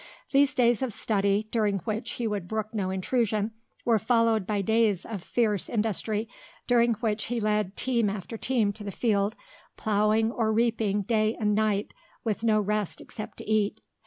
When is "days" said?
0.55-0.81, 4.63-5.05